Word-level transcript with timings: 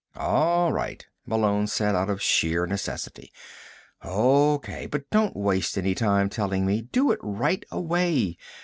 "All 0.15 0.73
right," 0.73 1.05
Malone 1.27 1.67
said, 1.67 1.93
out 1.95 2.09
of 2.09 2.23
sheer 2.23 2.65
necessity. 2.65 3.31
"O.K. 4.01 4.87
But 4.87 5.07
don't 5.11 5.35
waste 5.35 5.77
any 5.77 5.93
time 5.93 6.27
telling 6.27 6.65
me. 6.65 6.81
Do 6.81 7.11
it 7.11 7.19
right 7.21 7.63
away. 7.69 8.37